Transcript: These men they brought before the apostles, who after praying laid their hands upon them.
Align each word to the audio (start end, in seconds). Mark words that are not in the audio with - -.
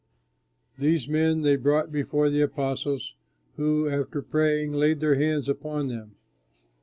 These 0.79 1.07
men 1.07 1.41
they 1.43 1.57
brought 1.57 1.91
before 1.91 2.31
the 2.31 2.41
apostles, 2.41 3.13
who 3.55 3.87
after 3.87 4.23
praying 4.23 4.73
laid 4.73 4.99
their 4.99 5.13
hands 5.13 5.47
upon 5.47 5.89
them. 5.89 6.15